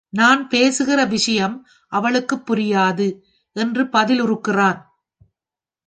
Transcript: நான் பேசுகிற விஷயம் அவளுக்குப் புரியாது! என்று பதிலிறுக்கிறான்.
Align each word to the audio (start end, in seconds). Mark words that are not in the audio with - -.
நான் 0.09 0.47
பேசுகிற 0.47 1.05
விஷயம் 1.05 1.67
அவளுக்குப் 1.87 2.51
புரியாது! 2.51 3.07
என்று 3.55 3.83
பதிலிறுக்கிறான். 3.83 4.79